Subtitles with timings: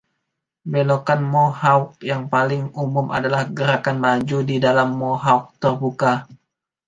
[0.71, 6.13] Belokan mohawk yang paling umum adalah Gerakan maju di dalam mohawk terbuka.